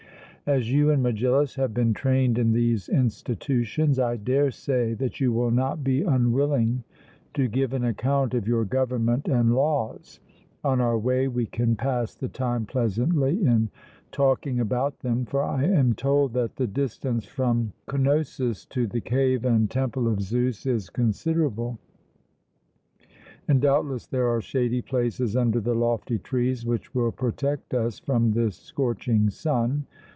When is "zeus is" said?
20.19-20.89